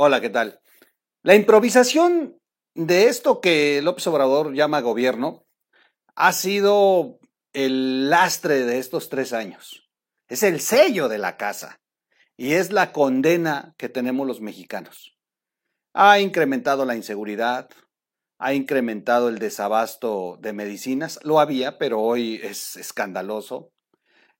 Hola, 0.00 0.20
¿qué 0.20 0.30
tal? 0.30 0.60
La 1.24 1.34
improvisación 1.34 2.38
de 2.76 3.08
esto 3.08 3.40
que 3.40 3.82
López 3.82 4.06
Obrador 4.06 4.54
llama 4.54 4.80
gobierno 4.80 5.44
ha 6.14 6.32
sido 6.32 7.18
el 7.52 8.08
lastre 8.08 8.64
de 8.64 8.78
estos 8.78 9.08
tres 9.08 9.32
años. 9.32 9.90
Es 10.28 10.44
el 10.44 10.60
sello 10.60 11.08
de 11.08 11.18
la 11.18 11.36
casa 11.36 11.80
y 12.36 12.52
es 12.52 12.70
la 12.70 12.92
condena 12.92 13.74
que 13.76 13.88
tenemos 13.88 14.24
los 14.24 14.40
mexicanos. 14.40 15.18
Ha 15.94 16.20
incrementado 16.20 16.84
la 16.84 16.94
inseguridad, 16.94 17.68
ha 18.38 18.54
incrementado 18.54 19.28
el 19.28 19.40
desabasto 19.40 20.38
de 20.40 20.52
medicinas, 20.52 21.18
lo 21.24 21.40
había, 21.40 21.76
pero 21.76 22.00
hoy 22.00 22.38
es 22.44 22.76
escandaloso. 22.76 23.72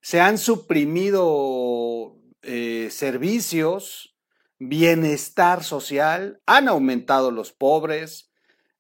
Se 0.00 0.20
han 0.20 0.38
suprimido 0.38 2.16
eh, 2.42 2.90
servicios, 2.92 4.14
bienestar 4.58 5.62
social, 5.62 6.40
han 6.46 6.68
aumentado 6.68 7.30
los 7.30 7.52
pobres, 7.52 8.30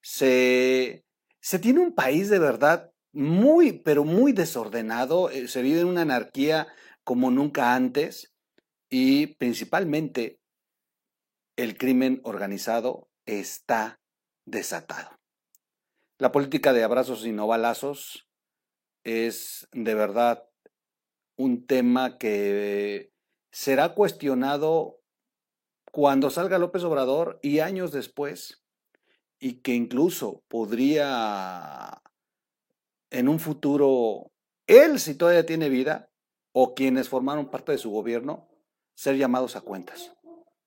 se, 0.02 1.04
se 1.40 1.58
tiene 1.58 1.80
un 1.80 1.94
país 1.94 2.28
de 2.28 2.38
verdad 2.38 2.92
muy, 3.12 3.72
pero 3.72 4.04
muy 4.04 4.32
desordenado, 4.32 5.30
eh, 5.30 5.48
se 5.48 5.62
vive 5.62 5.80
en 5.80 5.88
una 5.88 6.02
anarquía 6.02 6.68
como 7.04 7.30
nunca 7.30 7.74
antes 7.74 8.34
y 8.90 9.28
principalmente 9.36 10.40
el 11.56 11.76
crimen 11.76 12.20
organizado 12.24 13.08
está 13.26 14.00
desatado. 14.44 15.18
La 16.18 16.32
política 16.32 16.72
de 16.72 16.84
abrazos 16.84 17.24
y 17.26 17.32
no 17.32 17.46
balazos 17.46 18.28
es 19.04 19.68
de 19.72 19.94
verdad 19.94 20.44
un 21.36 21.66
tema 21.66 22.18
que 22.18 23.12
será 23.50 23.94
cuestionado 23.94 24.97
cuando 25.90 26.30
salga 26.30 26.58
López 26.58 26.84
Obrador 26.84 27.38
y 27.42 27.60
años 27.60 27.92
después, 27.92 28.62
y 29.38 29.60
que 29.60 29.74
incluso 29.74 30.42
podría 30.48 32.02
en 33.10 33.28
un 33.28 33.38
futuro, 33.38 34.30
él 34.66 34.98
si 35.00 35.14
todavía 35.14 35.46
tiene 35.46 35.68
vida, 35.68 36.10
o 36.52 36.74
quienes 36.74 37.08
formaron 37.08 37.50
parte 37.50 37.72
de 37.72 37.78
su 37.78 37.90
gobierno, 37.90 38.48
ser 38.94 39.16
llamados 39.16 39.56
a 39.56 39.60
cuentas. 39.60 40.12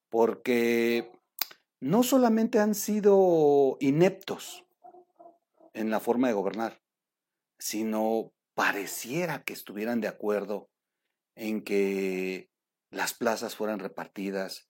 Porque 0.09 1.11
no 1.80 2.03
solamente 2.03 2.59
han 2.59 2.75
sido 2.75 3.78
ineptos 3.80 4.66
en 5.73 5.89
la 5.89 6.00
forma 6.00 6.28
de 6.28 6.33
gobernar, 6.33 6.81
sino 7.59 8.31
pareciera 8.53 9.44
que 9.44 9.53
estuvieran 9.53 10.02
de 10.02 10.08
acuerdo 10.08 10.69
en 11.35 11.63
que 11.63 12.50
las 12.89 13.13
plazas 13.13 13.56
fueran 13.56 13.80
repartidas, 13.80 14.69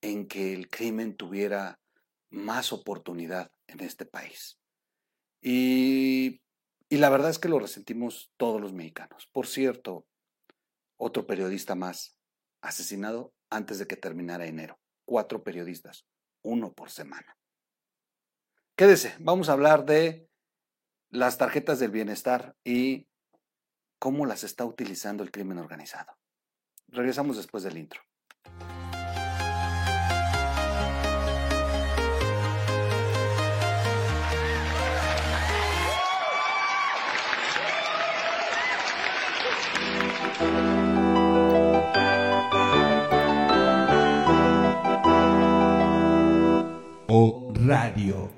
en 0.00 0.26
que 0.26 0.54
el 0.54 0.68
crimen 0.68 1.16
tuviera 1.16 1.78
más 2.30 2.72
oportunidad 2.72 3.50
en 3.66 3.80
este 3.80 4.06
país. 4.06 4.58
Y, 5.42 6.40
la 6.90 7.08
verdad 7.08 7.30
es 7.30 7.38
que 7.38 7.48
lo 7.48 7.58
resentimos 7.58 8.32
todos 8.36 8.60
los 8.60 8.72
mexicanos. 8.72 9.28
Por 9.32 9.46
cierto, 9.46 10.06
otro 10.96 11.26
periodista 11.26 11.74
más 11.74 12.18
asesinado 12.62 13.32
antes 13.48 13.78
de 13.78 13.86
que 13.86 13.96
terminara 13.96 14.46
enero. 14.46 14.78
Cuatro 15.04 15.42
periodistas, 15.42 16.06
uno 16.42 16.72
por 16.72 16.90
semana. 16.90 17.36
Quédese, 18.76 19.14
vamos 19.18 19.48
a 19.48 19.52
hablar 19.52 19.84
de 19.84 20.28
las 21.10 21.38
tarjetas 21.38 21.78
del 21.80 21.90
bienestar 21.90 22.56
y 22.64 23.08
cómo 23.98 24.26
las 24.26 24.44
está 24.44 24.64
utilizando 24.64 25.22
el 25.22 25.30
crimen 25.30 25.58
organizado. 25.58 26.16
Regresamos 26.88 27.36
después 27.36 27.62
del 27.62 27.78
intro. 27.78 28.00
Radio. 47.54 48.30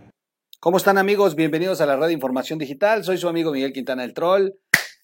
¿Cómo 0.59 0.79
están 0.79 0.97
amigos? 0.97 1.35
Bienvenidos 1.35 1.83
a 1.83 1.87
la 1.87 2.07
de 2.07 2.15
información 2.15 2.59
digital. 2.59 3.05
Soy 3.05 3.19
su 3.19 3.29
amigo 3.29 3.53
Miguel 3.53 3.75
Quintana 3.75 4.03
el 4.03 4.15
Troll. 4.15 4.53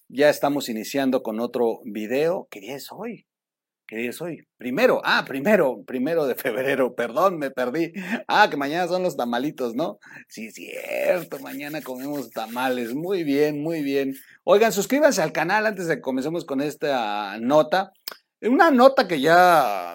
Ya 0.09 0.31
estamos 0.31 0.71
iniciando 0.71 1.23
con 1.23 1.39
otro 1.39 1.81
video. 1.84 2.49
¿Qué 2.51 2.61
día 2.61 2.77
es 2.77 2.89
hoy? 2.91 3.27
¿Qué 3.87 3.97
día 3.97 4.09
es 4.09 4.23
hoy? 4.23 4.39
Primero, 4.57 5.03
ah, 5.05 5.23
primero, 5.28 5.83
primero 5.87 6.27
de 6.27 6.34
febrero, 6.34 6.95
perdón, 6.97 7.37
me 7.37 7.51
perdí. 7.51 7.93
Ah, 8.27 8.49
que 8.51 8.57
mañana 8.57 8.89
son 8.89 9.03
los 9.03 9.19
tamalitos, 9.19 9.75
¿no? 9.75 9.99
Sí, 10.28 10.51
cierto, 10.51 11.39
mañana 11.41 11.83
comemos 11.83 12.31
tamales. 12.31 12.95
Muy 12.95 13.23
bien, 13.23 13.62
muy 13.62 13.83
bien. 13.83 14.15
Oigan, 14.45 14.73
suscríbanse 14.73 15.21
al 15.21 15.33
canal 15.33 15.67
antes 15.67 15.89
de 15.89 15.97
que 15.97 16.01
comencemos 16.01 16.47
con 16.47 16.62
esta 16.62 17.39
nota. 17.39 17.93
Una 18.41 18.71
nota 18.71 19.07
que 19.07 19.21
ya 19.21 19.95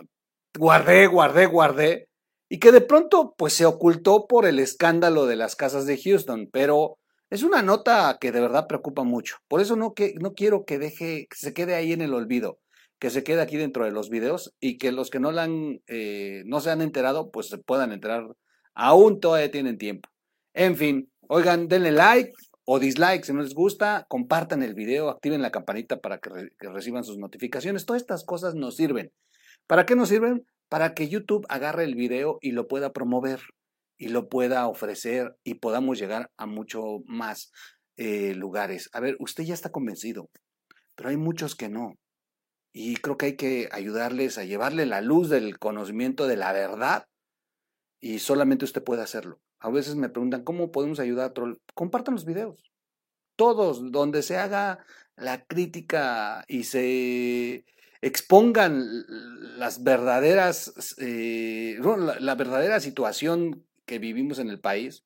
guardé, 0.59 1.07
guardé, 1.07 1.47
guardé 1.47 2.12
y 2.53 2.59
que 2.59 2.71
de 2.71 2.81
pronto 2.81 3.33
pues 3.35 3.53
se 3.53 3.65
ocultó 3.65 4.27
por 4.27 4.45
el 4.45 4.59
escándalo 4.59 5.25
de 5.25 5.35
las 5.35 5.55
casas 5.55 5.87
de 5.87 5.97
Houston, 5.97 6.49
pero 6.53 6.99
es 7.31 7.41
una 7.41 7.63
nota 7.63 8.19
que 8.21 8.31
de 8.31 8.41
verdad 8.41 8.67
preocupa 8.67 9.01
mucho. 9.01 9.37
Por 9.47 9.59
eso 9.59 9.75
no, 9.75 9.95
que, 9.95 10.13
no 10.21 10.35
quiero 10.35 10.63
que 10.63 10.77
deje, 10.77 11.25
que 11.27 11.35
se 11.35 11.55
quede 11.55 11.73
ahí 11.73 11.93
en 11.93 12.01
el 12.01 12.13
olvido, 12.13 12.59
que 12.99 13.09
se 13.09 13.23
quede 13.23 13.41
aquí 13.41 13.57
dentro 13.57 13.85
de 13.85 13.91
los 13.91 14.11
videos 14.11 14.53
y 14.59 14.77
que 14.77 14.91
los 14.91 15.09
que 15.09 15.19
no, 15.19 15.29
han, 15.29 15.81
eh, 15.87 16.43
no 16.45 16.61
se 16.61 16.69
han 16.69 16.83
enterado 16.83 17.31
pues 17.31 17.49
se 17.49 17.57
puedan 17.57 17.91
enterar. 17.91 18.23
Aún 18.75 19.19
todavía 19.19 19.49
tienen 19.49 19.79
tiempo. 19.79 20.09
En 20.53 20.77
fin, 20.77 21.11
oigan, 21.27 21.67
denle 21.67 21.91
like 21.91 22.33
o 22.65 22.77
dislike 22.77 23.25
si 23.25 23.33
no 23.33 23.41
les 23.41 23.55
gusta, 23.55 24.05
compartan 24.07 24.61
el 24.61 24.75
video, 24.75 25.09
activen 25.09 25.41
la 25.41 25.49
campanita 25.49 26.01
para 26.01 26.19
que, 26.19 26.29
que 26.59 26.69
reciban 26.69 27.03
sus 27.03 27.17
notificaciones. 27.17 27.87
Todas 27.87 28.03
estas 28.03 28.23
cosas 28.23 28.53
nos 28.53 28.75
sirven. 28.75 29.11
¿Para 29.65 29.87
qué 29.87 29.95
nos 29.95 30.09
sirven? 30.09 30.45
Para 30.73 30.95
que 30.95 31.07
YouTube 31.07 31.45
agarre 31.49 31.83
el 31.83 31.93
video 31.93 32.39
y 32.41 32.51
lo 32.51 32.67
pueda 32.67 32.93
promover 32.93 33.41
y 33.95 34.07
lo 34.07 34.27
pueda 34.27 34.67
ofrecer 34.67 35.37
y 35.43 35.53
podamos 35.53 35.99
llegar 35.99 36.31
a 36.35 36.47
mucho 36.47 37.03
más 37.05 37.51
eh, 37.95 38.33
lugares. 38.33 38.89
A 38.91 38.99
ver, 38.99 39.15
usted 39.19 39.43
ya 39.43 39.53
está 39.53 39.71
convencido, 39.71 40.31
pero 40.95 41.09
hay 41.09 41.17
muchos 41.17 41.55
que 41.55 41.69
no. 41.69 41.93
Y 42.73 42.95
creo 42.95 43.17
que 43.19 43.25
hay 43.27 43.35
que 43.35 43.69
ayudarles 43.71 44.39
a 44.39 44.45
llevarle 44.45 44.87
la 44.87 45.01
luz 45.01 45.29
del 45.29 45.59
conocimiento 45.59 46.25
de 46.25 46.37
la 46.37 46.51
verdad 46.53 47.05
y 48.01 48.17
solamente 48.17 48.65
usted 48.65 48.83
puede 48.83 49.03
hacerlo. 49.03 49.39
A 49.59 49.69
veces 49.69 49.93
me 49.93 50.09
preguntan, 50.09 50.43
¿cómo 50.43 50.71
podemos 50.71 50.99
ayudar 50.99 51.27
a 51.27 51.33
Troll? 51.33 51.57
Compartan 51.75 52.15
los 52.15 52.25
videos. 52.25 52.73
Todos, 53.35 53.91
donde 53.91 54.23
se 54.23 54.37
haga 54.37 54.83
la 55.17 55.45
crítica 55.45 56.43
y 56.47 56.63
se 56.63 57.63
expongan 58.03 59.05
las 59.57 59.81
verdaderas, 59.81 60.73
eh, 60.97 61.79
la, 62.19 62.35
verdadera 62.35 62.81
situación 62.81 63.65
que 63.85 63.97
vivimos 63.97 64.39
en 64.39 64.49
el 64.49 64.59
país, 64.59 65.05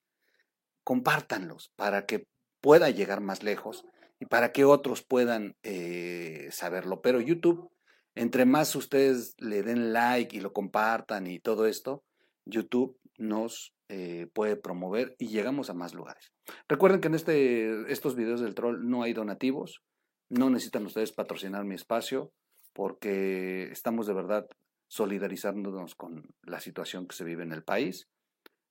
compártanlos 0.84 1.72
para 1.76 2.08
que 2.08 2.28
pueda 2.60 2.90
llegar 2.90 3.22
más 3.22 3.44
lejos 3.44 3.86
y 4.20 4.26
para 4.26 4.52
que 4.52 4.66
otros 4.66 5.04
puedan 5.04 5.56
eh, 5.62 6.48
saberlo. 6.52 7.04
Pero 7.04 7.22
YouTube, 7.22 7.70
entre 8.16 8.46
más 8.46 8.76
ustedes 8.76 9.36
le 9.38 9.62
den 9.62 9.94
like 9.94 10.36
y 10.36 10.40
lo 10.40 10.52
compartan 10.52 11.28
y 11.28 11.40
todo 11.40 11.68
esto, 11.68 12.04
YouTube 12.46 13.00
nos 13.20 13.76
eh, 13.90 14.28
puede 14.34 14.56
promover 14.56 15.16
y 15.20 15.28
llegamos 15.28 15.70
a 15.70 15.76
más 15.76 15.94
lugares. 15.94 16.34
Recuerden 16.68 17.00
que 17.00 17.10
en 17.10 17.16
este, 17.16 17.92
estos 17.92 18.16
videos 18.16 18.42
del 18.42 18.56
troll 18.56 18.90
no 18.90 19.04
hay 19.04 19.14
donativos, 19.14 19.84
no 20.30 20.50
necesitan 20.50 20.88
ustedes 20.88 21.12
patrocinar 21.12 21.64
mi 21.64 21.76
espacio 21.76 22.34
porque 22.78 23.72
estamos 23.72 24.06
de 24.06 24.14
verdad 24.14 24.48
solidarizándonos 24.88 25.96
con 25.96 26.30
la 26.44 26.60
situación 26.60 27.08
que 27.08 27.16
se 27.16 27.24
vive 27.24 27.42
en 27.42 27.52
el 27.52 27.64
país. 27.64 28.08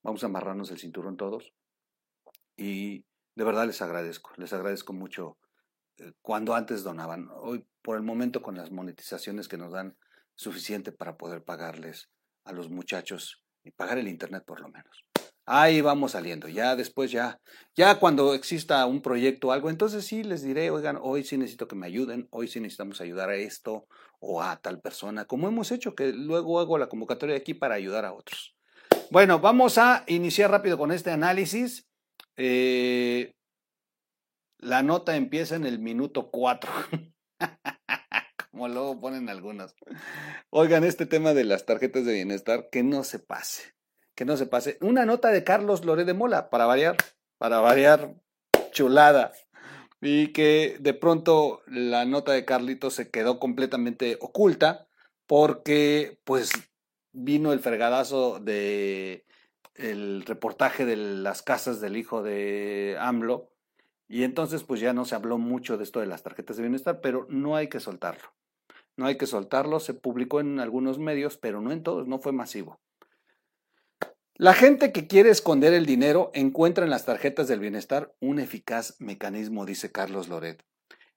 Vamos 0.04 0.22
a 0.22 0.26
amarrarnos 0.26 0.70
el 0.70 0.78
cinturón 0.78 1.16
todos. 1.16 1.52
Y 2.56 3.04
de 3.34 3.44
verdad 3.44 3.66
les 3.66 3.82
agradezco, 3.82 4.30
les 4.36 4.52
agradezco 4.52 4.92
mucho 4.92 5.38
eh, 5.98 6.12
cuando 6.22 6.54
antes 6.54 6.84
donaban. 6.84 7.28
Hoy, 7.34 7.66
por 7.82 7.96
el 7.96 8.04
momento, 8.04 8.42
con 8.42 8.56
las 8.56 8.70
monetizaciones 8.70 9.48
que 9.48 9.58
nos 9.58 9.72
dan, 9.72 9.96
suficiente 10.36 10.92
para 10.92 11.16
poder 11.16 11.42
pagarles 11.42 12.08
a 12.44 12.52
los 12.52 12.70
muchachos 12.70 13.42
y 13.64 13.72
pagar 13.72 13.98
el 13.98 14.06
Internet 14.06 14.44
por 14.46 14.60
lo 14.60 14.68
menos 14.68 15.05
ahí 15.46 15.80
vamos 15.80 16.12
saliendo. 16.12 16.48
Ya 16.48 16.76
después, 16.76 17.10
ya, 17.10 17.40
ya 17.74 17.98
cuando 17.98 18.34
exista 18.34 18.84
un 18.86 19.00
proyecto 19.00 19.48
o 19.48 19.52
algo, 19.52 19.70
entonces 19.70 20.04
sí 20.04 20.22
les 20.22 20.42
diré, 20.42 20.70
oigan, 20.70 20.98
hoy 21.00 21.24
sí 21.24 21.38
necesito 21.38 21.68
que 21.68 21.76
me 21.76 21.86
ayuden, 21.86 22.28
hoy 22.30 22.48
sí 22.48 22.60
necesitamos 22.60 23.00
ayudar 23.00 23.30
a 23.30 23.36
esto 23.36 23.86
o 24.20 24.42
a 24.42 24.56
tal 24.56 24.80
persona, 24.80 25.24
como 25.24 25.48
hemos 25.48 25.70
hecho, 25.72 25.94
que 25.94 26.12
luego 26.12 26.60
hago 26.60 26.78
la 26.78 26.88
convocatoria 26.88 27.36
aquí 27.36 27.54
para 27.54 27.76
ayudar 27.76 28.04
a 28.04 28.12
otros. 28.12 28.54
Bueno, 29.10 29.38
vamos 29.38 29.78
a 29.78 30.04
iniciar 30.08 30.50
rápido 30.50 30.76
con 30.76 30.90
este 30.90 31.10
análisis. 31.10 31.86
Eh, 32.36 33.34
la 34.58 34.82
nota 34.82 35.16
empieza 35.16 35.54
en 35.56 35.64
el 35.64 35.78
minuto 35.78 36.30
4. 36.30 36.70
como 38.56 38.68
luego 38.68 38.98
ponen 38.98 39.28
algunos. 39.28 39.74
Oigan, 40.48 40.82
este 40.82 41.04
tema 41.04 41.34
de 41.34 41.44
las 41.44 41.66
tarjetas 41.66 42.06
de 42.06 42.14
bienestar, 42.14 42.68
que 42.72 42.82
no 42.82 43.04
se 43.04 43.18
pase, 43.18 43.74
que 44.16 44.24
no 44.24 44.36
se 44.36 44.46
pase. 44.46 44.78
Una 44.80 45.06
nota 45.06 45.30
de 45.30 45.44
Carlos 45.44 45.84
Loré 45.84 46.04
de 46.04 46.14
Mola, 46.14 46.50
para 46.50 46.66
variar, 46.66 46.96
para 47.38 47.60
variar, 47.60 48.14
chulada. 48.72 49.32
Y 50.00 50.32
que 50.32 50.76
de 50.80 50.94
pronto 50.94 51.62
la 51.66 52.04
nota 52.04 52.32
de 52.32 52.44
Carlito 52.44 52.90
se 52.90 53.10
quedó 53.10 53.38
completamente 53.38 54.18
oculta 54.20 54.88
porque 55.26 56.18
pues 56.24 56.50
vino 57.12 57.52
el 57.52 57.60
fregadazo 57.60 58.40
de 58.40 59.24
el 59.74 60.24
reportaje 60.24 60.84
de 60.86 60.96
las 60.96 61.42
casas 61.42 61.80
del 61.80 61.96
hijo 61.96 62.22
de 62.22 62.96
AMLO 62.98 63.50
y 64.08 64.22
entonces 64.22 64.64
pues 64.64 64.80
ya 64.80 64.92
no 64.92 65.04
se 65.04 65.14
habló 65.14 65.38
mucho 65.38 65.76
de 65.76 65.84
esto 65.84 66.00
de 66.00 66.06
las 66.06 66.22
tarjetas 66.22 66.56
de 66.56 66.62
bienestar, 66.62 67.00
pero 67.00 67.26
no 67.28 67.56
hay 67.56 67.68
que 67.68 67.80
soltarlo. 67.80 68.28
No 68.96 69.06
hay 69.06 69.18
que 69.18 69.26
soltarlo, 69.26 69.80
se 69.80 69.92
publicó 69.92 70.40
en 70.40 70.58
algunos 70.60 70.98
medios, 70.98 71.36
pero 71.36 71.60
no 71.60 71.72
en 71.72 71.82
todos, 71.82 72.06
no 72.06 72.18
fue 72.18 72.32
masivo. 72.32 72.80
La 74.38 74.52
gente 74.52 74.92
que 74.92 75.06
quiere 75.06 75.30
esconder 75.30 75.72
el 75.72 75.86
dinero 75.86 76.30
encuentra 76.34 76.84
en 76.84 76.90
las 76.90 77.06
tarjetas 77.06 77.48
del 77.48 77.58
bienestar 77.58 78.14
un 78.20 78.38
eficaz 78.38 78.94
mecanismo, 78.98 79.64
dice 79.64 79.90
Carlos 79.90 80.28
Loret. 80.28 80.62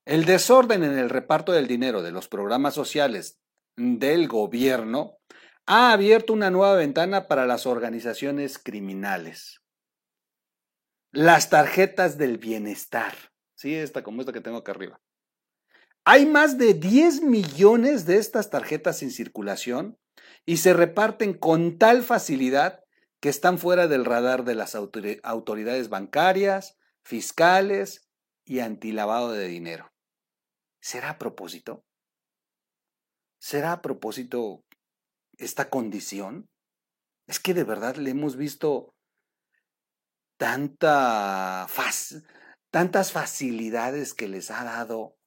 El 0.06 0.24
desorden 0.24 0.86
en 0.86 0.98
el 0.98 1.10
reparto 1.10 1.52
del 1.52 1.68
dinero 1.68 2.02
de 2.02 2.12
los 2.12 2.30
programas 2.30 2.74
sociales 2.74 3.42
del 3.76 4.30
gobierno 4.30 5.18
ha 5.66 5.92
abierto 5.92 6.32
una 6.32 6.50
nueva 6.50 6.76
ventana 6.76 7.28
para 7.28 7.46
las 7.46 7.66
organizaciones 7.66 8.58
criminales. 8.58 9.60
Las 11.12 11.50
tarjetas 11.50 12.18
del 12.18 12.38
bienestar. 12.38 13.14
Sí, 13.54 13.76
esta 13.76 14.02
como 14.02 14.22
esta 14.22 14.32
que 14.32 14.40
tengo 14.40 14.60
acá 14.60 14.72
arriba. 14.72 15.02
Hay 16.06 16.26
más 16.26 16.58
de 16.58 16.74
10 16.74 17.24
millones 17.24 18.06
de 18.06 18.16
estas 18.16 18.50
tarjetas 18.50 19.04
en 19.04 19.12
circulación 19.12 20.00
y 20.46 20.58
se 20.58 20.74
reparten 20.74 21.34
con 21.34 21.78
tal 21.78 22.02
facilidad 22.02 22.86
que 23.20 23.30
están 23.30 23.58
fuera 23.58 23.88
del 23.88 24.06
radar 24.06 24.44
de 24.44 24.56
las 24.56 24.76
autoridades 24.76 25.90
bancarias, 25.90 26.78
fiscales 27.04 28.10
y 28.46 28.60
antilavado 28.60 29.32
de 29.32 29.48
dinero. 29.48 29.92
¿Será 30.82 31.12
a 31.12 31.18
propósito? 31.18 31.84
¿Será 33.40 33.74
a 33.74 33.82
propósito 33.82 34.64
esta 35.38 35.70
condición? 35.70 36.50
Es 37.28 37.40
que 37.40 37.54
de 37.54 37.64
verdad 37.64 37.96
le 37.96 38.12
hemos 38.12 38.38
visto 38.38 38.96
tanta 40.38 41.68
tantas 42.72 43.12
facilidades 43.12 44.14
que 44.14 44.28
les 44.28 44.52
ha 44.52 44.64
dado 44.64 45.18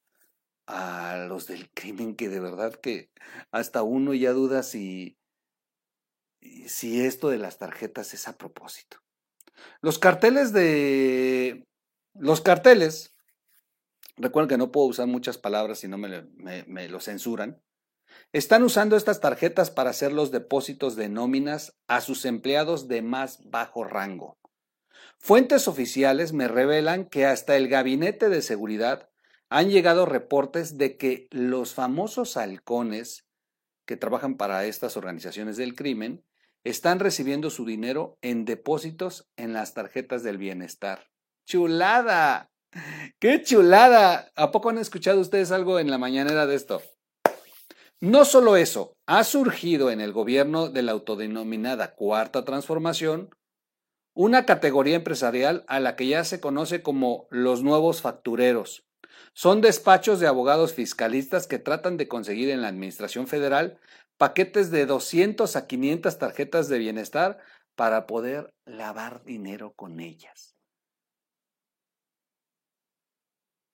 a 0.66 1.26
los 1.28 1.46
del 1.46 1.70
crimen 1.70 2.16
que 2.16 2.28
de 2.28 2.40
verdad 2.40 2.74
que 2.74 3.10
hasta 3.50 3.82
uno 3.82 4.14
ya 4.14 4.32
duda 4.32 4.62
si, 4.62 5.18
si 6.66 7.04
esto 7.04 7.28
de 7.28 7.38
las 7.38 7.58
tarjetas 7.58 8.14
es 8.14 8.28
a 8.28 8.36
propósito. 8.36 8.98
Los 9.80 9.98
carteles 9.98 10.52
de... 10.52 11.66
Los 12.14 12.40
carteles, 12.40 13.14
recuerden 14.16 14.48
que 14.48 14.58
no 14.58 14.70
puedo 14.70 14.86
usar 14.86 15.06
muchas 15.06 15.38
palabras 15.38 15.78
si 15.78 15.88
no 15.88 15.96
me, 15.96 16.24
me 16.66 16.88
lo 16.88 17.00
censuran, 17.00 17.62
están 18.32 18.62
usando 18.62 18.96
estas 18.96 19.20
tarjetas 19.20 19.70
para 19.70 19.90
hacer 19.90 20.12
los 20.12 20.30
depósitos 20.30 20.96
de 20.96 21.08
nóminas 21.08 21.74
a 21.86 22.00
sus 22.00 22.24
empleados 22.24 22.88
de 22.88 23.02
más 23.02 23.40
bajo 23.44 23.84
rango. 23.84 24.38
Fuentes 25.18 25.68
oficiales 25.68 26.32
me 26.32 26.48
revelan 26.48 27.06
que 27.06 27.26
hasta 27.26 27.56
el 27.56 27.68
Gabinete 27.68 28.28
de 28.28 28.42
Seguridad 28.42 29.08
han 29.48 29.70
llegado 29.70 30.06
reportes 30.06 30.78
de 30.78 30.96
que 30.96 31.28
los 31.30 31.74
famosos 31.74 32.36
halcones 32.36 33.26
que 33.84 33.96
trabajan 33.96 34.36
para 34.36 34.64
estas 34.64 34.96
organizaciones 34.96 35.56
del 35.56 35.74
crimen 35.74 36.24
están 36.64 37.00
recibiendo 37.00 37.50
su 37.50 37.64
dinero 37.64 38.18
en 38.22 38.44
depósitos 38.44 39.28
en 39.36 39.52
las 39.52 39.74
tarjetas 39.74 40.22
del 40.22 40.38
bienestar. 40.38 41.08
¡Chulada! 41.46 42.50
¡Qué 43.18 43.42
chulada! 43.42 44.30
¿A 44.36 44.50
poco 44.50 44.70
han 44.70 44.78
escuchado 44.78 45.20
ustedes 45.20 45.50
algo 45.50 45.78
en 45.78 45.90
la 45.90 45.98
mañanera 45.98 46.46
de 46.46 46.54
esto? 46.54 46.82
No 48.00 48.24
solo 48.24 48.56
eso, 48.56 48.96
ha 49.06 49.22
surgido 49.22 49.90
en 49.90 50.00
el 50.00 50.12
gobierno 50.12 50.68
de 50.68 50.82
la 50.82 50.92
autodenominada 50.92 51.94
Cuarta 51.94 52.44
Transformación 52.44 53.30
una 54.14 54.44
categoría 54.44 54.96
empresarial 54.96 55.64
a 55.68 55.80
la 55.80 55.96
que 55.96 56.06
ya 56.06 56.24
se 56.24 56.40
conoce 56.40 56.82
como 56.82 57.26
los 57.30 57.62
nuevos 57.62 58.02
factureros. 58.02 58.84
Son 59.34 59.60
despachos 59.60 60.20
de 60.20 60.26
abogados 60.26 60.74
fiscalistas 60.74 61.46
que 61.46 61.58
tratan 61.58 61.96
de 61.96 62.08
conseguir 62.08 62.50
en 62.50 62.60
la 62.60 62.68
Administración 62.68 63.26
Federal 63.26 63.78
paquetes 64.22 64.70
de 64.70 64.86
200 64.86 65.56
a 65.56 65.66
500 65.66 66.16
tarjetas 66.16 66.68
de 66.68 66.78
bienestar 66.78 67.40
para 67.74 68.06
poder 68.06 68.54
lavar 68.64 69.24
dinero 69.24 69.72
con 69.72 69.98
ellas. 69.98 70.54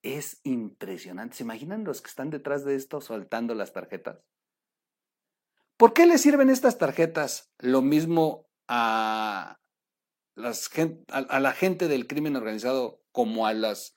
Es 0.02 0.40
impresionante. 0.44 1.36
¿Se 1.36 1.42
imaginan 1.42 1.84
los 1.84 2.00
que 2.00 2.08
están 2.08 2.30
detrás 2.30 2.64
de 2.64 2.76
esto 2.76 3.02
soltando 3.02 3.54
las 3.54 3.74
tarjetas? 3.74 4.24
¿Por 5.76 5.92
qué 5.92 6.06
le 6.06 6.16
sirven 6.16 6.48
estas 6.48 6.78
tarjetas 6.78 7.52
lo 7.58 7.82
mismo 7.82 8.48
a 8.68 9.58
a, 11.08 11.40
la 11.40 11.52
gente 11.52 11.88
del 11.88 12.06
crimen 12.06 12.36
organizado 12.36 13.02
como 13.12 13.52
las, 13.52 13.96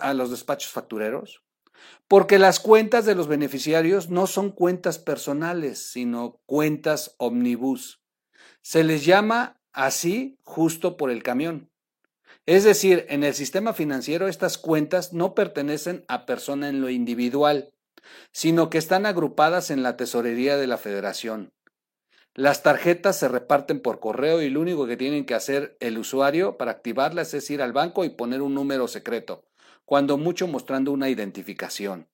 a 0.00 0.12
los 0.12 0.32
despachos 0.32 0.72
factureros? 0.72 1.44
Porque 2.08 2.38
las 2.38 2.60
cuentas 2.60 3.06
de 3.06 3.14
los 3.14 3.28
beneficiarios 3.28 4.10
no 4.10 4.26
son 4.26 4.50
cuentas 4.50 4.98
personales, 4.98 5.90
sino 5.90 6.40
cuentas 6.46 7.14
omnibus. 7.18 8.02
Se 8.60 8.84
les 8.84 9.04
llama 9.04 9.60
así 9.72 10.38
justo 10.42 10.96
por 10.96 11.10
el 11.10 11.22
camión. 11.22 11.70
Es 12.46 12.64
decir, 12.64 13.06
en 13.08 13.24
el 13.24 13.34
sistema 13.34 13.72
financiero 13.72 14.26
estas 14.26 14.58
cuentas 14.58 15.12
no 15.12 15.34
pertenecen 15.34 16.04
a 16.08 16.26
persona 16.26 16.68
en 16.68 16.80
lo 16.80 16.90
individual, 16.90 17.72
sino 18.32 18.68
que 18.68 18.78
están 18.78 19.06
agrupadas 19.06 19.70
en 19.70 19.82
la 19.82 19.96
tesorería 19.96 20.56
de 20.56 20.66
la 20.66 20.76
federación. 20.76 21.52
Las 22.34 22.62
tarjetas 22.62 23.18
se 23.18 23.28
reparten 23.28 23.80
por 23.80 24.00
correo 24.00 24.40
y 24.40 24.48
lo 24.48 24.60
único 24.60 24.86
que 24.86 24.96
tienen 24.96 25.26
que 25.26 25.34
hacer 25.34 25.76
el 25.80 25.98
usuario 25.98 26.56
para 26.56 26.70
activarlas 26.70 27.34
es 27.34 27.50
ir 27.50 27.60
al 27.60 27.72
banco 27.72 28.04
y 28.04 28.10
poner 28.10 28.40
un 28.40 28.54
número 28.54 28.88
secreto, 28.88 29.44
cuando 29.92 30.16
mucho 30.16 30.48
mostrando 30.48 30.90
una 30.90 31.10
identificación. 31.10 32.08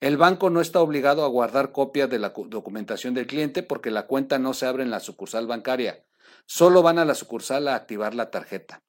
El 0.00 0.16
banco 0.16 0.50
no 0.50 0.60
está 0.60 0.80
obligado 0.80 1.24
a 1.24 1.26
guardar 1.26 1.72
copias 1.72 2.08
de 2.08 2.20
la 2.20 2.32
documentación 2.46 3.12
del 3.12 3.26
cliente 3.26 3.64
porque 3.64 3.90
la 3.90 4.06
cuenta 4.06 4.38
no 4.38 4.54
se 4.54 4.66
abre 4.66 4.84
en 4.84 4.92
la 4.92 5.00
sucursal 5.00 5.48
bancaria. 5.48 6.04
Solo 6.46 6.80
van 6.80 7.00
a 7.00 7.04
la 7.04 7.16
sucursal 7.16 7.66
a 7.66 7.74
activar 7.74 8.14
la 8.14 8.30
tarjeta. 8.30 8.84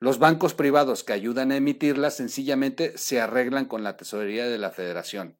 Los 0.00 0.18
bancos 0.18 0.54
privados 0.54 1.04
que 1.04 1.12
ayudan 1.12 1.52
a 1.52 1.56
emitirla 1.56 2.10
sencillamente 2.10 2.98
se 2.98 3.20
arreglan 3.20 3.66
con 3.66 3.84
la 3.84 3.96
tesorería 3.96 4.48
de 4.48 4.58
la 4.58 4.70
federación. 4.70 5.38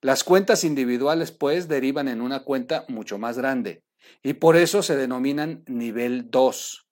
Las 0.00 0.24
cuentas 0.24 0.64
individuales, 0.64 1.32
pues, 1.32 1.68
derivan 1.68 2.08
en 2.08 2.22
una 2.22 2.44
cuenta 2.44 2.86
mucho 2.88 3.18
más 3.18 3.36
grande 3.36 3.84
y 4.22 4.32
por 4.32 4.56
eso 4.56 4.82
se 4.82 4.96
denominan 4.96 5.64
nivel 5.66 6.30
2. 6.30 6.86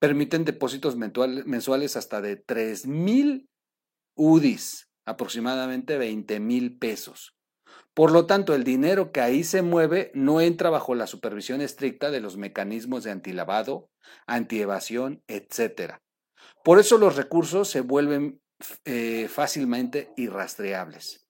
Permiten 0.00 0.44
depósitos 0.44 0.96
mensuales 0.96 1.96
hasta 1.96 2.20
de 2.20 2.44
3.000 2.44 3.46
UDIs, 4.16 4.88
aproximadamente 5.04 5.98
20 5.98 6.40
mil 6.40 6.78
pesos. 6.78 7.36
Por 7.94 8.10
lo 8.10 8.26
tanto, 8.26 8.54
el 8.54 8.64
dinero 8.64 9.12
que 9.12 9.20
ahí 9.20 9.44
se 9.44 9.62
mueve 9.62 10.10
no 10.14 10.40
entra 10.40 10.68
bajo 10.68 10.94
la 10.94 11.06
supervisión 11.06 11.60
estricta 11.60 12.10
de 12.10 12.20
los 12.20 12.36
mecanismos 12.36 13.04
de 13.04 13.10
antilavado, 13.10 13.88
antievasión, 14.26 15.22
etc. 15.28 15.94
Por 16.64 16.78
eso 16.78 16.98
los 16.98 17.16
recursos 17.16 17.68
se 17.68 17.80
vuelven 17.80 18.40
eh, 18.84 19.28
fácilmente 19.28 20.12
irrastreables. 20.16 21.26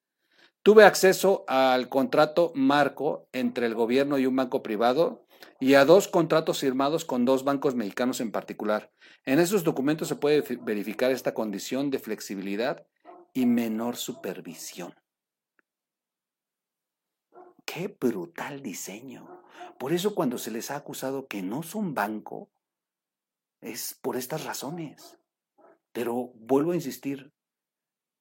Tuve 0.62 0.85
acceso 0.85 1.45
al 1.47 1.88
contrato 1.88 2.50
marco 2.57 3.28
entre 3.33 3.66
el 3.66 3.75
gobierno 3.75 4.19
y 4.19 4.26
un 4.26 4.35
banco 4.35 4.62
privado 4.64 5.25
y 5.60 5.75
a 5.75 5.84
dos 5.84 6.08
contratos 6.08 6.60
firmados 6.60 7.04
con 7.04 7.25
dos 7.25 7.44
bancos 7.44 7.75
mexicanos 7.75 8.20
en 8.20 8.32
particular. 8.32 8.92
En 9.25 9.38
esos 9.38 9.64
documentos 9.64 10.08
se 10.08 10.16
puede 10.16 10.42
verificar 10.62 11.10
esta 11.10 11.34
condición 11.34 11.90
de 11.90 11.98
flexibilidad 11.98 12.86
y 13.32 13.46
menor 13.46 13.96
supervisión. 13.96 14.94
Qué 17.64 17.88
brutal 17.88 18.62
diseño. 18.62 19.42
Por 19.78 19.92
eso 19.92 20.14
cuando 20.14 20.38
se 20.38 20.50
les 20.50 20.70
ha 20.70 20.76
acusado 20.76 21.26
que 21.26 21.42
no 21.42 21.62
son 21.62 21.94
banco, 21.94 22.50
es 23.60 23.98
por 24.00 24.16
estas 24.16 24.44
razones. 24.44 25.18
Pero 25.92 26.32
vuelvo 26.34 26.72
a 26.72 26.76
insistir, 26.76 27.32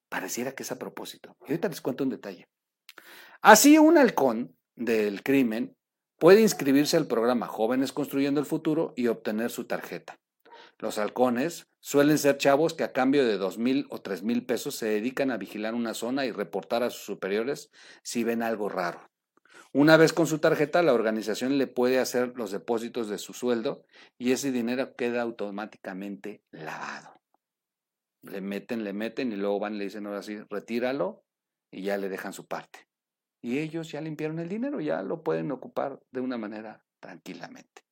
Pareciera 0.10 0.54
que 0.54 0.64
es 0.64 0.72
a 0.72 0.80
propósito. 0.80 1.36
Y 1.42 1.52
ahorita 1.52 1.68
les 1.68 1.82
cuento 1.82 2.04
un 2.04 2.10
detalle. 2.10 2.48
Así, 3.42 3.78
un 3.78 3.98
halcón 3.98 4.56
del 4.76 5.24
crimen 5.24 5.76
puede 6.18 6.42
inscribirse 6.42 6.98
al 6.98 7.08
programa 7.08 7.48
Jóvenes 7.48 7.92
Construyendo 7.92 8.40
el 8.40 8.46
Futuro 8.46 8.94
y 8.96 9.08
obtener 9.08 9.52
su 9.52 9.66
tarjeta. 9.66 10.20
Los 10.78 10.98
halcones 10.98 11.68
Suelen 11.86 12.18
ser 12.18 12.40
chavos 12.40 12.74
que 12.74 12.84
a 12.84 12.94
cambio 12.94 13.28
de 13.28 13.38
dos 13.38 13.60
mil 13.60 13.86
o 13.92 14.02
tres 14.02 14.24
mil 14.24 14.44
pesos 14.44 14.76
se 14.76 14.88
dedican 14.88 15.30
a 15.30 15.38
vigilar 15.38 15.76
una 15.76 15.94
zona 15.94 16.26
y 16.26 16.32
reportar 16.32 16.82
a 16.82 16.90
sus 16.90 17.04
superiores 17.04 17.70
si 18.02 18.24
ven 18.24 18.42
algo 18.42 18.70
raro. 18.70 19.12
Una 19.72 19.96
vez 19.96 20.12
con 20.12 20.26
su 20.26 20.40
tarjeta, 20.40 20.82
la 20.82 20.94
organización 20.96 21.60
le 21.60 21.68
puede 21.68 22.00
hacer 22.00 22.34
los 22.38 22.50
depósitos 22.50 23.08
de 23.08 23.20
su 23.20 23.34
sueldo 23.34 23.86
y 24.18 24.32
ese 24.32 24.52
dinero 24.52 24.96
queda 24.96 25.22
automáticamente 25.22 26.42
lavado. 26.50 27.22
Le 28.24 28.42
meten, 28.42 28.84
le 28.84 28.94
meten 28.94 29.32
y 29.32 29.36
luego 29.36 29.60
van 29.60 29.78
le 29.78 29.84
dicen 29.84 30.08
ahora 30.08 30.24
sí, 30.24 30.40
retíralo 30.50 31.24
y 31.70 31.84
ya 31.84 31.98
le 31.98 32.10
dejan 32.10 32.34
su 32.34 32.48
parte. 32.48 32.88
Y 33.46 33.60
ellos 33.60 33.92
ya 33.92 34.02
limpiaron 34.02 34.40
el 34.40 34.50
dinero, 34.50 34.82
ya 34.82 35.04
lo 35.04 35.22
pueden 35.22 35.52
ocupar 35.52 36.00
de 36.10 36.20
una 36.20 36.36
manera 36.36 36.84
tranquilamente. 37.00 37.84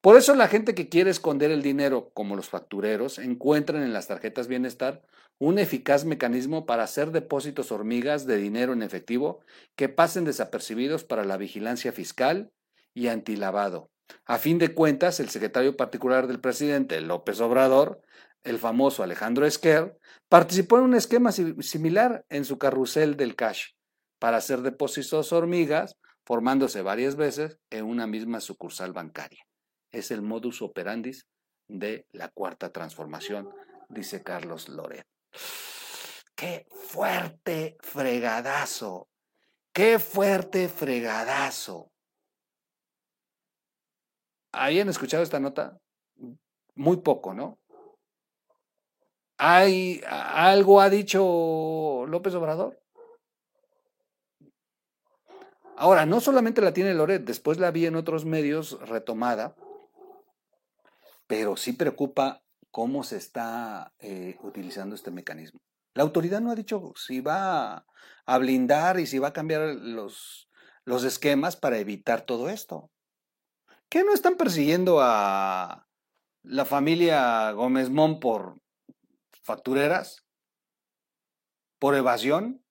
Por 0.00 0.16
eso 0.16 0.34
la 0.34 0.48
gente 0.48 0.74
que 0.74 0.88
quiere 0.88 1.08
esconder 1.08 1.52
el 1.52 1.62
dinero, 1.62 2.10
como 2.14 2.34
los 2.34 2.48
factureros, 2.48 3.20
encuentran 3.20 3.84
en 3.84 3.92
las 3.92 4.08
tarjetas 4.08 4.48
bienestar 4.48 5.04
un 5.38 5.60
eficaz 5.60 6.04
mecanismo 6.04 6.66
para 6.66 6.82
hacer 6.82 7.12
depósitos 7.12 7.70
hormigas 7.70 8.26
de 8.26 8.38
dinero 8.38 8.72
en 8.72 8.82
efectivo 8.82 9.38
que 9.76 9.88
pasen 9.88 10.24
desapercibidos 10.24 11.04
para 11.04 11.24
la 11.24 11.36
vigilancia 11.36 11.92
fiscal 11.92 12.50
y 12.92 13.06
antilavado. 13.06 13.92
A 14.26 14.38
fin 14.38 14.58
de 14.58 14.74
cuentas, 14.74 15.20
el 15.20 15.28
secretario 15.28 15.76
particular 15.76 16.26
del 16.26 16.40
presidente, 16.40 17.00
López 17.00 17.40
Obrador, 17.40 18.02
el 18.42 18.58
famoso 18.58 19.04
Alejandro 19.04 19.46
Esquer, 19.46 19.96
participó 20.28 20.78
en 20.78 20.84
un 20.86 20.94
esquema 20.94 21.30
similar 21.30 22.26
en 22.30 22.44
su 22.44 22.58
carrusel 22.58 23.16
del 23.16 23.36
cash 23.36 23.74
para 24.22 24.36
hacer 24.36 24.62
depósitos 24.62 25.32
hormigas, 25.32 25.98
formándose 26.24 26.80
varias 26.80 27.16
veces 27.16 27.58
en 27.70 27.84
una 27.86 28.06
misma 28.06 28.40
sucursal 28.40 28.92
bancaria. 28.92 29.44
Es 29.90 30.12
el 30.12 30.22
modus 30.22 30.62
operandi 30.62 31.10
de 31.66 32.06
la 32.12 32.28
cuarta 32.28 32.70
transformación, 32.70 33.50
dice 33.88 34.22
Carlos 34.22 34.68
Loret. 34.68 35.04
¡Qué 36.36 36.68
fuerte 36.70 37.76
fregadazo! 37.80 39.08
¡Qué 39.74 39.98
fuerte 39.98 40.68
fregadazo! 40.68 41.90
¿Habían 44.52 44.88
escuchado 44.88 45.24
esta 45.24 45.40
nota? 45.40 45.76
Muy 46.76 46.98
poco, 46.98 47.34
¿no? 47.34 47.58
¿Hay, 49.36 50.00
¿Algo 50.06 50.80
ha 50.80 50.88
dicho 50.90 52.04
López 52.06 52.32
Obrador? 52.36 52.81
Ahora, 55.76 56.06
no 56.06 56.20
solamente 56.20 56.60
la 56.60 56.72
tiene 56.72 56.94
Loret, 56.94 57.24
después 57.24 57.58
la 57.58 57.70
vi 57.70 57.86
en 57.86 57.96
otros 57.96 58.24
medios 58.24 58.78
retomada, 58.88 59.54
pero 61.26 61.56
sí 61.56 61.72
preocupa 61.72 62.42
cómo 62.70 63.04
se 63.04 63.16
está 63.16 63.92
eh, 63.98 64.38
utilizando 64.42 64.94
este 64.94 65.10
mecanismo. 65.10 65.60
La 65.94 66.02
autoridad 66.02 66.40
no 66.40 66.50
ha 66.50 66.54
dicho 66.54 66.92
si 66.96 67.20
va 67.20 67.86
a 68.24 68.38
blindar 68.38 68.98
y 68.98 69.06
si 69.06 69.18
va 69.18 69.28
a 69.28 69.32
cambiar 69.32 69.74
los, 69.76 70.48
los 70.84 71.04
esquemas 71.04 71.56
para 71.56 71.78
evitar 71.78 72.22
todo 72.22 72.48
esto. 72.48 72.90
¿Qué 73.88 74.04
no 74.04 74.14
están 74.14 74.36
persiguiendo 74.36 75.00
a 75.02 75.86
la 76.42 76.64
familia 76.64 77.50
Gómez 77.52 77.90
Mon 77.90 78.20
por 78.20 78.58
factureras? 79.42 80.24
¿Por 81.78 81.94
evasión? 81.94 82.64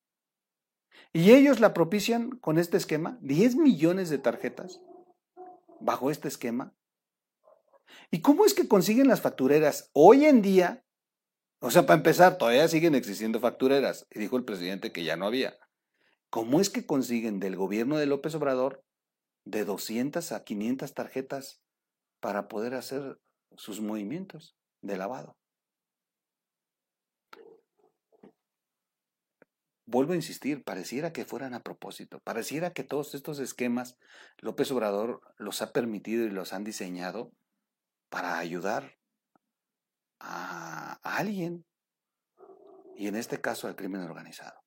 Y 1.12 1.32
ellos 1.32 1.60
la 1.60 1.74
propician 1.74 2.30
con 2.30 2.58
este 2.58 2.76
esquema, 2.76 3.18
10 3.20 3.56
millones 3.56 4.08
de 4.10 4.18
tarjetas 4.18 4.80
bajo 5.80 6.10
este 6.10 6.28
esquema. 6.28 6.74
¿Y 8.10 8.22
cómo 8.22 8.46
es 8.46 8.54
que 8.54 8.68
consiguen 8.68 9.08
las 9.08 9.20
factureras 9.20 9.90
hoy 9.92 10.24
en 10.24 10.42
día? 10.42 10.84
O 11.60 11.70
sea, 11.70 11.86
para 11.86 11.98
empezar, 11.98 12.38
todavía 12.38 12.66
siguen 12.68 12.94
existiendo 12.94 13.40
factureras. 13.40 14.06
Y 14.10 14.18
dijo 14.18 14.36
el 14.36 14.44
presidente 14.44 14.92
que 14.92 15.04
ya 15.04 15.16
no 15.16 15.26
había. 15.26 15.58
¿Cómo 16.30 16.60
es 16.60 16.70
que 16.70 16.86
consiguen 16.86 17.40
del 17.40 17.56
gobierno 17.56 17.98
de 17.98 18.06
López 18.06 18.34
Obrador 18.34 18.82
de 19.44 19.64
200 19.64 20.32
a 20.32 20.44
500 20.44 20.94
tarjetas 20.94 21.60
para 22.20 22.48
poder 22.48 22.74
hacer 22.74 23.18
sus 23.56 23.80
movimientos 23.80 24.56
de 24.80 24.96
lavado? 24.96 25.36
Vuelvo 29.84 30.12
a 30.12 30.16
insistir, 30.16 30.62
pareciera 30.62 31.12
que 31.12 31.24
fueran 31.24 31.54
a 31.54 31.62
propósito, 31.62 32.20
pareciera 32.20 32.72
que 32.72 32.84
todos 32.84 33.14
estos 33.14 33.40
esquemas 33.40 33.98
López 34.38 34.70
Obrador 34.70 35.20
los 35.38 35.60
ha 35.60 35.72
permitido 35.72 36.24
y 36.24 36.30
los 36.30 36.52
han 36.52 36.62
diseñado 36.62 37.32
para 38.08 38.38
ayudar 38.38 38.96
a, 40.20 41.00
alguien, 41.02 41.64
y 42.96 43.08
en 43.08 43.16
este 43.16 43.40
caso 43.40 43.66
al 43.66 43.74
crimen 43.74 44.02
organizado. 44.02 44.60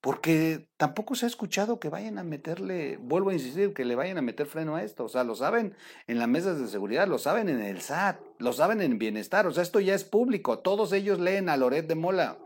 Porque 0.00 0.68
tampoco 0.76 1.14
se 1.14 1.26
ha 1.26 1.28
escuchado 1.28 1.78
que 1.78 1.88
vayan 1.88 2.18
a 2.18 2.24
meterle, 2.24 2.96
vuelvo 2.96 3.30
a 3.30 3.34
insistir, 3.34 3.72
que 3.72 3.84
le 3.84 3.94
vayan 3.94 4.18
a 4.18 4.22
meter 4.22 4.46
freno 4.46 4.74
a 4.74 4.82
esto. 4.82 5.04
O 5.04 5.08
sea, 5.08 5.22
lo 5.22 5.36
saben 5.36 5.76
en 6.08 6.18
las 6.18 6.26
mesas 6.26 6.58
de 6.60 6.66
seguridad, 6.66 7.06
lo 7.06 7.18
saben 7.18 7.48
en 7.48 7.62
el 7.62 7.80
SAT, 7.80 8.18
lo 8.38 8.52
saben 8.52 8.80
en 8.80 8.98
bienestar. 8.98 9.46
O 9.46 9.52
sea, 9.52 9.62
esto 9.62 9.78
ya 9.78 9.94
es 9.94 10.02
público. 10.02 10.58
Todos 10.58 10.92
ellos 10.92 11.20
leen 11.20 11.48
a 11.48 11.56
Loret 11.56 11.86
de 11.86 11.94
Mola. 11.94 12.36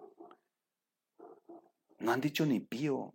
No 1.98 2.12
han 2.12 2.20
dicho 2.20 2.46
ni 2.46 2.60
pío. 2.60 3.14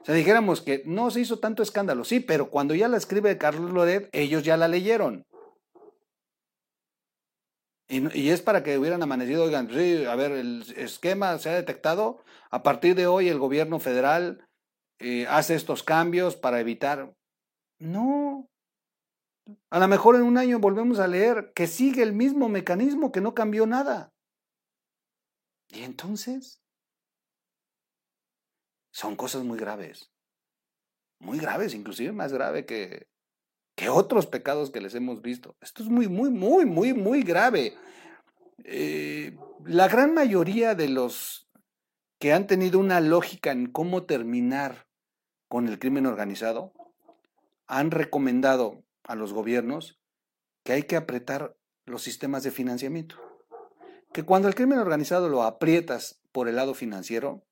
O 0.00 0.04
sea, 0.04 0.14
dijéramos 0.14 0.62
que 0.62 0.82
no 0.86 1.10
se 1.10 1.20
hizo 1.20 1.38
tanto 1.38 1.62
escándalo, 1.62 2.04
sí, 2.04 2.20
pero 2.20 2.50
cuando 2.50 2.74
ya 2.74 2.88
la 2.88 2.96
escribe 2.96 3.36
Carlos 3.36 3.70
Loret, 3.70 4.08
ellos 4.12 4.42
ya 4.42 4.56
la 4.56 4.68
leyeron. 4.68 5.26
Y, 7.88 8.30
es 8.30 8.40
para 8.40 8.62
que 8.62 8.78
hubieran 8.78 9.02
amanecido, 9.02 9.44
oigan, 9.44 9.68
sí, 9.68 10.04
a 10.04 10.14
ver, 10.14 10.30
el 10.30 10.62
esquema 10.76 11.36
se 11.38 11.50
ha 11.50 11.54
detectado, 11.54 12.22
a 12.50 12.62
partir 12.62 12.94
de 12.94 13.08
hoy 13.08 13.28
el 13.28 13.40
gobierno 13.40 13.80
federal 13.80 14.46
eh, 15.00 15.26
hace 15.28 15.56
estos 15.56 15.82
cambios 15.82 16.36
para 16.36 16.60
evitar. 16.60 17.12
No. 17.80 18.48
A 19.70 19.80
lo 19.80 19.88
mejor 19.88 20.14
en 20.14 20.22
un 20.22 20.38
año 20.38 20.60
volvemos 20.60 21.00
a 21.00 21.08
leer 21.08 21.52
que 21.52 21.66
sigue 21.66 22.04
el 22.04 22.12
mismo 22.12 22.48
mecanismo, 22.48 23.10
que 23.10 23.20
no 23.20 23.34
cambió 23.34 23.66
nada. 23.66 24.12
Y 25.68 25.82
entonces, 25.82 26.60
son 28.90 29.16
cosas 29.16 29.44
muy 29.44 29.58
graves. 29.58 30.10
Muy 31.18 31.38
graves, 31.38 31.74
inclusive 31.74 32.12
más 32.12 32.32
grave 32.32 32.64
que, 32.64 33.08
que 33.76 33.88
otros 33.88 34.26
pecados 34.26 34.70
que 34.70 34.80
les 34.80 34.94
hemos 34.94 35.22
visto. 35.22 35.56
Esto 35.60 35.82
es 35.82 35.88
muy, 35.88 36.08
muy, 36.08 36.30
muy, 36.30 36.64
muy, 36.64 36.94
muy 36.94 37.22
grave. 37.22 37.76
Eh, 38.64 39.36
la 39.64 39.88
gran 39.88 40.14
mayoría 40.14 40.74
de 40.74 40.88
los 40.88 41.48
que 42.18 42.32
han 42.32 42.46
tenido 42.46 42.78
una 42.78 43.00
lógica 43.00 43.52
en 43.52 43.66
cómo 43.66 44.04
terminar 44.04 44.86
con 45.48 45.68
el 45.68 45.78
crimen 45.78 46.06
organizado 46.06 46.72
han 47.66 47.90
recomendado 47.90 48.84
a 49.04 49.14
los 49.14 49.32
gobiernos 49.32 50.00
que 50.64 50.72
hay 50.72 50.82
que 50.82 50.96
apretar 50.96 51.56
los 51.86 52.02
sistemas 52.02 52.42
de 52.42 52.50
financiamiento. 52.50 53.16
Que 54.12 54.22
cuando 54.24 54.48
el 54.48 54.54
crimen 54.54 54.78
organizado 54.78 55.28
lo 55.28 55.42
aprietas 55.42 56.20
por 56.32 56.48
el 56.48 56.56
lado 56.56 56.74
financiero, 56.74 57.46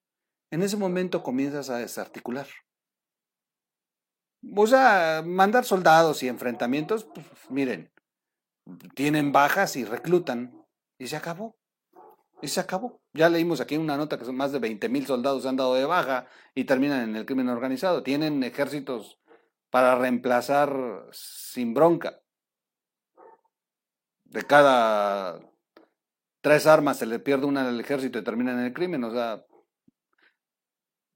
en 0.50 0.62
ese 0.62 0.76
momento 0.76 1.22
comienzas 1.22 1.70
a 1.70 1.78
desarticular. 1.78 2.46
O 4.56 4.66
sea, 4.66 5.22
mandar 5.24 5.64
soldados 5.64 6.22
y 6.22 6.28
enfrentamientos, 6.28 7.04
pues 7.04 7.26
miren, 7.50 7.92
tienen 8.94 9.32
bajas 9.32 9.76
y 9.76 9.84
reclutan. 9.84 10.64
Y 10.98 11.06
se 11.06 11.16
acabó. 11.16 11.56
Y 12.40 12.48
se 12.48 12.60
acabó. 12.60 13.00
Ya 13.12 13.28
leímos 13.28 13.60
aquí 13.60 13.76
una 13.76 13.96
nota 13.96 14.18
que 14.18 14.24
son 14.24 14.36
más 14.36 14.52
de 14.52 14.58
20 14.58 14.88
mil 14.88 15.06
soldados 15.06 15.46
han 15.46 15.56
dado 15.56 15.74
de 15.74 15.84
baja 15.84 16.26
y 16.54 16.64
terminan 16.64 17.08
en 17.08 17.16
el 17.16 17.26
crimen 17.26 17.48
organizado. 17.48 18.02
Tienen 18.02 18.42
ejércitos 18.44 19.18
para 19.70 19.96
reemplazar 19.96 21.08
sin 21.12 21.74
bronca. 21.74 22.20
De 24.24 24.42
cada 24.42 25.40
tres 26.40 26.66
armas 26.66 26.98
se 26.98 27.06
le 27.06 27.18
pierde 27.18 27.46
una 27.46 27.66
al 27.66 27.80
ejército 27.80 28.18
y 28.18 28.24
terminan 28.24 28.58
en 28.58 28.66
el 28.66 28.72
crimen. 28.72 29.02
O 29.04 29.10
sea, 29.10 29.44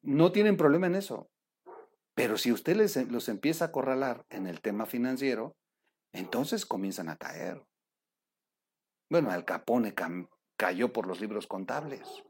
no 0.02 0.32
tienen 0.32 0.56
problema 0.56 0.86
en 0.86 0.96
eso. 0.96 1.30
Pero 2.14 2.36
si 2.36 2.52
usted 2.52 2.76
les, 2.76 2.96
los 3.10 3.28
empieza 3.28 3.64
a 3.64 3.68
acorralar 3.68 4.26
en 4.28 4.46
el 4.46 4.60
tema 4.60 4.86
financiero, 4.86 5.56
entonces 6.12 6.66
comienzan 6.66 7.08
a 7.08 7.16
caer. 7.16 7.64
Bueno, 9.10 9.30
Al 9.30 9.44
Capone 9.44 9.94
cayó 10.56 10.92
por 10.92 11.06
los 11.06 11.20
libros 11.20 11.46
contables. 11.46 12.22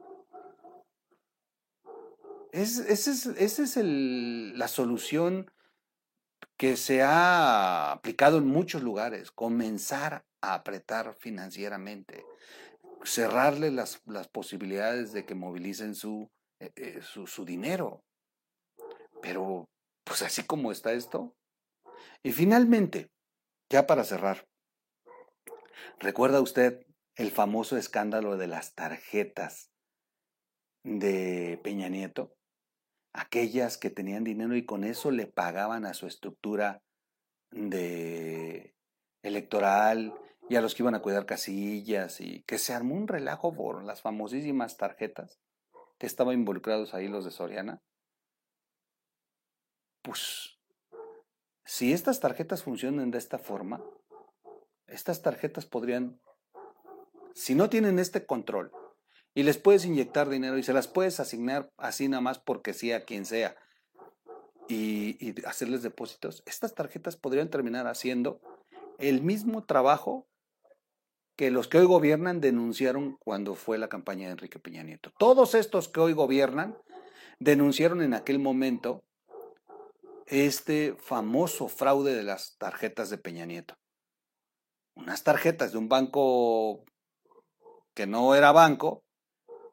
esa 2.51 2.91
es, 2.91 3.77
la 3.77 4.67
solución 4.67 5.51
que 6.57 6.77
se 6.77 7.01
ha 7.01 7.91
aplicado 7.91 8.37
en 8.37 8.47
muchos 8.47 8.83
lugares, 8.83 9.31
comenzar 9.31 10.25
a 10.41 10.53
apretar 10.55 11.15
financieramente, 11.15 12.23
cerrarle 13.03 13.71
las, 13.71 14.01
posibilidades 14.31 15.13
de 15.13 15.25
que 15.25 15.35
movilicen 15.35 15.95
su, 15.95 16.29
eh, 16.65 16.71
eh, 16.75 17.01
su 17.01 17.45
dinero. 17.45 18.01
Pero 19.21 19.65
pues 20.03 20.21
así 20.21 20.43
como 20.43 20.71
está 20.71 20.93
esto. 20.93 21.33
Y 22.23 22.31
finalmente, 22.31 23.09
ya 23.69 23.87
para 23.87 24.03
cerrar, 24.03 24.45
¿Recuerda 25.99 26.41
usted 26.41 26.85
el 27.15 27.31
famoso 27.31 27.77
escándalo 27.77 28.37
de 28.37 28.47
las 28.47 28.73
tarjetas 28.75 29.71
de 30.83 31.59
Peña 31.63 31.89
Nieto? 31.89 32.35
Aquellas 33.13 33.77
que 33.77 33.89
tenían 33.89 34.23
dinero 34.23 34.55
y 34.55 34.65
con 34.65 34.83
eso 34.83 35.11
le 35.11 35.27
pagaban 35.27 35.85
a 35.85 35.93
su 35.93 36.07
estructura 36.07 36.81
de 37.51 38.73
electoral 39.21 40.13
y 40.49 40.55
a 40.55 40.61
los 40.61 40.73
que 40.73 40.83
iban 40.83 40.95
a 40.95 41.01
cuidar 41.01 41.25
casillas 41.25 42.19
y 42.19 42.43
que 42.43 42.57
se 42.57 42.73
armó 42.73 42.95
un 42.95 43.07
relajo 43.07 43.53
por 43.53 43.83
las 43.83 44.01
famosísimas 44.01 44.77
tarjetas 44.77 45.39
estaban 46.05 46.35
involucrados 46.35 46.93
ahí 46.93 47.07
los 47.07 47.25
de 47.25 47.31
Soriana. 47.31 47.81
Pues 50.01 50.59
si 51.65 51.93
estas 51.93 52.19
tarjetas 52.19 52.63
funcionan 52.63 53.11
de 53.11 53.17
esta 53.17 53.39
forma, 53.39 53.81
estas 54.87 55.21
tarjetas 55.21 55.65
podrían, 55.65 56.19
si 57.33 57.55
no 57.55 57.69
tienen 57.69 57.99
este 57.99 58.25
control 58.25 58.71
y 59.33 59.43
les 59.43 59.57
puedes 59.57 59.85
inyectar 59.85 60.29
dinero 60.29 60.57
y 60.57 60.63
se 60.63 60.73
las 60.73 60.87
puedes 60.87 61.19
asignar 61.19 61.71
así 61.77 62.07
nada 62.09 62.21
más 62.21 62.37
porque 62.37 62.73
sí 62.73 62.91
a 62.91 63.05
quien 63.05 63.25
sea 63.25 63.55
y, 64.67 65.17
y 65.25 65.45
hacerles 65.45 65.83
depósitos, 65.83 66.43
estas 66.45 66.75
tarjetas 66.75 67.15
podrían 67.15 67.49
terminar 67.49 67.87
haciendo 67.87 68.41
el 68.99 69.21
mismo 69.21 69.63
trabajo 69.63 70.27
que 71.35 71.51
los 71.51 71.67
que 71.67 71.79
hoy 71.79 71.85
gobiernan 71.85 72.41
denunciaron 72.41 73.17
cuando 73.19 73.55
fue 73.55 73.77
la 73.77 73.89
campaña 73.89 74.27
de 74.27 74.33
Enrique 74.33 74.59
Peña 74.59 74.83
Nieto. 74.83 75.11
Todos 75.17 75.55
estos 75.55 75.87
que 75.87 75.99
hoy 75.99 76.13
gobiernan 76.13 76.77
denunciaron 77.39 78.01
en 78.01 78.13
aquel 78.13 78.39
momento 78.39 79.03
este 80.27 80.95
famoso 80.99 81.67
fraude 81.67 82.15
de 82.15 82.23
las 82.23 82.57
tarjetas 82.57 83.09
de 83.09 83.17
Peña 83.17 83.45
Nieto. 83.45 83.75
Unas 84.95 85.23
tarjetas 85.23 85.71
de 85.71 85.79
un 85.79 85.89
banco 85.89 86.85
que 87.93 88.05
no 88.05 88.35
era 88.35 88.51
banco 88.51 89.03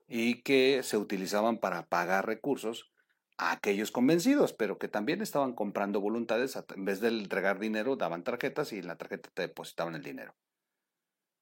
y 0.08 0.42
que 0.42 0.82
se 0.82 0.96
utilizaban 0.96 1.58
para 1.58 1.86
pagar 1.86 2.26
recursos 2.26 2.90
a 3.36 3.52
aquellos 3.52 3.90
convencidos, 3.90 4.52
pero 4.52 4.78
que 4.78 4.88
también 4.88 5.22
estaban 5.22 5.54
comprando 5.54 6.00
voluntades, 6.00 6.58
en 6.74 6.84
vez 6.84 7.00
de 7.00 7.08
entregar 7.08 7.58
dinero, 7.58 7.96
daban 7.96 8.24
tarjetas 8.24 8.72
y 8.72 8.78
en 8.78 8.86
la 8.86 8.96
tarjeta 8.96 9.30
te 9.32 9.42
depositaban 9.42 9.94
el 9.94 10.02
dinero. 10.02 10.34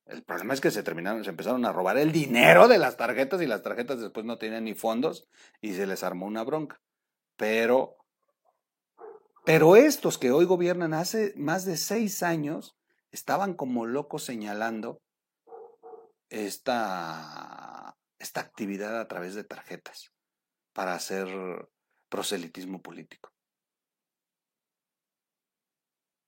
El 0.09 0.23
problema 0.23 0.55
es 0.55 0.63
que 0.63 0.71
se 0.71 0.83
terminaron, 0.83 1.23
se 1.23 1.31
empezaron 1.31 1.67
a 1.67 1.73
robar 1.73 1.99
el 1.99 2.13
dinero 2.13 2.67
de 2.67 2.79
las 2.79 2.97
tarjetas 2.97 3.43
y 3.43 3.47
las 3.47 3.63
tarjetas 3.63 4.01
después 4.01 4.25
no 4.25 4.39
tenían 4.39 4.65
ni 4.65 4.75
fondos 4.75 5.29
y 5.61 5.75
se 5.75 5.87
les 5.87 6.03
armó 6.03 6.25
una 6.25 6.45
bronca. 6.45 6.81
Pero, 7.37 7.99
pero 9.45 9.77
estos 9.77 10.17
que 10.17 10.31
hoy 10.31 10.47
gobiernan 10.47 10.95
hace 10.95 11.35
más 11.37 11.67
de 11.67 11.77
seis 11.77 12.23
años 12.23 12.75
estaban 13.11 13.53
como 13.53 13.85
locos 13.85 14.25
señalando 14.25 15.03
esta, 16.31 17.95
esta 18.19 18.41
actividad 18.41 18.99
a 18.99 19.09
través 19.09 19.35
de 19.35 19.45
tarjetas 19.45 20.15
para 20.73 20.95
hacer 20.95 21.29
proselitismo 22.09 22.81
político. 22.81 23.31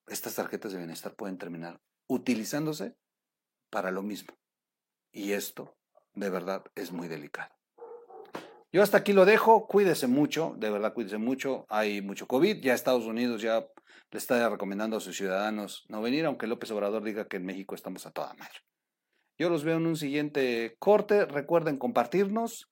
Estas 0.06 0.34
tarjetas 0.34 0.72
de 0.72 0.78
bienestar 0.78 1.14
pueden 1.14 1.38
terminar 1.38 1.80
utilizándose 2.08 2.94
para 3.70 3.90
lo 3.90 4.02
mismo. 4.02 4.34
Y 5.12 5.32
esto, 5.32 5.76
de 6.14 6.30
verdad, 6.30 6.64
es 6.74 6.92
muy 6.92 7.08
delicado. 7.08 7.50
Yo 8.72 8.82
hasta 8.82 8.98
aquí 8.98 9.12
lo 9.12 9.24
dejo, 9.24 9.66
cuídese 9.66 10.06
mucho, 10.06 10.54
de 10.56 10.70
verdad 10.70 10.94
cuídese 10.94 11.18
mucho, 11.18 11.66
hay 11.68 12.02
mucho 12.02 12.28
COVID, 12.28 12.60
ya 12.62 12.74
Estados 12.74 13.04
Unidos 13.04 13.42
ya 13.42 13.66
le 14.12 14.18
está 14.18 14.48
recomendando 14.48 14.96
a 14.96 15.00
sus 15.00 15.16
ciudadanos 15.16 15.84
no 15.88 16.00
venir, 16.00 16.24
aunque 16.24 16.46
López 16.46 16.70
Obrador 16.70 17.02
diga 17.02 17.26
que 17.26 17.38
en 17.38 17.46
México 17.46 17.74
estamos 17.74 18.06
a 18.06 18.12
toda 18.12 18.34
madre. 18.34 18.60
Yo 19.38 19.48
los 19.50 19.64
veo 19.64 19.78
en 19.78 19.86
un 19.86 19.96
siguiente 19.96 20.76
corte, 20.78 21.24
recuerden 21.24 21.78
compartirnos, 21.78 22.70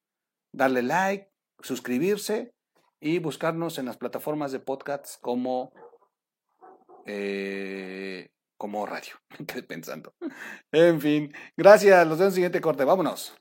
darle 0.52 0.83
like, 0.83 1.33
suscribirse 1.61 2.55
y 3.00 3.19
buscarnos 3.19 3.78
en 3.78 3.87
las 3.87 3.97
plataformas 3.97 4.52
de 4.52 4.61
podcasts 4.61 5.19
como 5.21 5.73
eh, 7.07 8.31
como 8.59 8.85
radio. 8.85 9.15
Me 9.38 9.47
quedé 9.47 9.62
pensando. 9.62 10.14
En 10.73 11.01
fin, 11.01 11.33
gracias. 11.57 12.07
Los 12.07 12.18
veo 12.18 12.27
en 12.27 12.31
el 12.31 12.35
siguiente 12.35 12.61
corte. 12.61 12.85
Vámonos. 12.85 13.35